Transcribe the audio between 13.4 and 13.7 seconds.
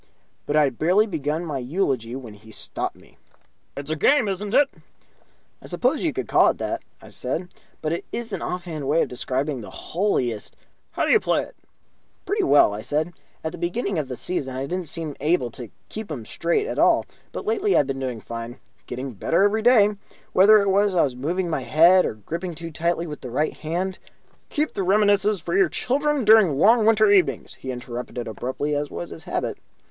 "At the